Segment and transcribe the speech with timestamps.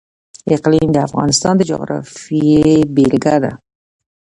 [0.55, 2.61] اقلیم د افغانستان د جغرافیې
[2.95, 3.53] بېلګه ده.